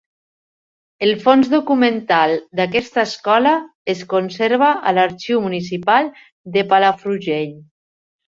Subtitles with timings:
[1.07, 3.51] El fons documental d'aquesta escola
[3.95, 6.11] es conserva a l'Arxiu Municipal
[6.57, 7.53] de Palafrugell.